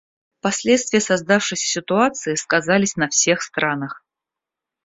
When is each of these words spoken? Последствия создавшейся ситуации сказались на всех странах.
Последствия 0.41 0.99
создавшейся 0.99 1.63
ситуации 1.67 2.33
сказались 2.33 2.95
на 2.95 3.07
всех 3.07 3.43
странах. 3.43 4.03